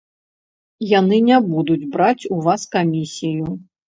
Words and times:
Яны 0.99 1.19
не 1.27 1.37
будуць 1.49 1.85
браць 1.97 2.23
у 2.37 2.39
вас 2.47 2.65
камісію. 2.77 3.45